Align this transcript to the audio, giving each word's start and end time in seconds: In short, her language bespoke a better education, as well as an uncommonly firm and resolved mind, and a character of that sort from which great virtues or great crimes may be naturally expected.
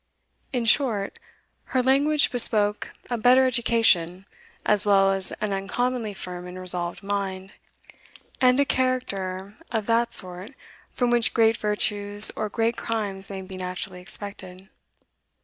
In 0.51 0.65
short, 0.65 1.19
her 1.65 1.83
language 1.83 2.31
bespoke 2.31 2.91
a 3.11 3.19
better 3.19 3.45
education, 3.45 4.25
as 4.65 4.83
well 4.83 5.11
as 5.11 5.31
an 5.33 5.53
uncommonly 5.53 6.15
firm 6.15 6.47
and 6.47 6.57
resolved 6.59 7.03
mind, 7.03 7.51
and 8.41 8.59
a 8.59 8.65
character 8.65 9.57
of 9.69 9.85
that 9.85 10.15
sort 10.15 10.55
from 10.91 11.11
which 11.11 11.35
great 11.35 11.55
virtues 11.55 12.31
or 12.31 12.49
great 12.49 12.77
crimes 12.77 13.29
may 13.29 13.43
be 13.43 13.57
naturally 13.57 14.01
expected. 14.01 14.69